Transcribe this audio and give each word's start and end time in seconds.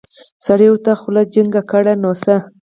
سړي 0.45 0.67
ورته 0.69 0.91
خوله 0.99 1.23
جينګه 1.33 1.61
کړه 1.71 1.93
نو 2.01 2.11
څه. 2.23 2.35